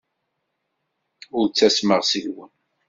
Ur 1.37 1.45
ttasmeɣ 1.47 2.01
seg-wen. 2.05 2.51